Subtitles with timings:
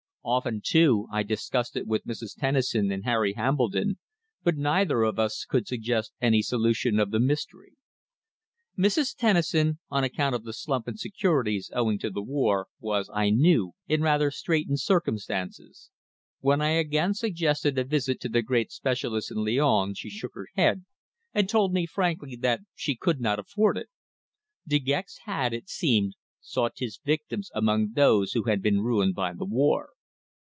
[0.23, 2.37] Often, too, I discussed it with Mrs.
[2.37, 3.97] Tennison and with Harry Hambledon,
[4.43, 7.73] but neither of us could suggest any solution of the mystery.
[8.77, 9.15] Mrs.
[9.15, 13.71] Tennison, on account of the slump in securities owing to the war, was, I knew,
[13.87, 15.89] in rather straitened circumstances.
[16.39, 20.49] When I again suggested a visit to the great specialist in Lyons she shook her
[20.53, 20.85] head,
[21.33, 23.87] and told me frankly that she could not afford it.
[24.67, 29.33] De Gex had, it seemed, sought his victims among those who had been ruined by
[29.33, 29.93] the war.